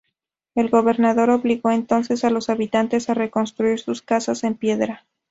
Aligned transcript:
El 0.55 0.71
gobernador 0.71 1.29
obligó 1.29 1.69
entonces 1.69 2.23
a 2.23 2.31
los 2.31 2.49
habitantes 2.49 3.11
a 3.11 3.13
reconstruir 3.13 3.77
sus 3.77 4.01
casas 4.01 4.43
en 4.43 4.55
piedra. 4.55 5.05